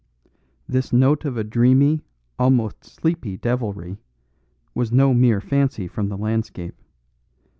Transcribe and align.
This 0.67 0.91
note 0.91 1.25
of 1.25 1.37
a 1.37 1.43
dreamy, 1.43 2.01
almost 2.39 2.87
a 2.87 2.89
sleepy 2.89 3.37
devilry, 3.37 3.99
was 4.73 4.91
no 4.91 5.13
mere 5.13 5.39
fancy 5.39 5.87
from 5.87 6.09
the 6.09 6.17
landscape. 6.17 6.81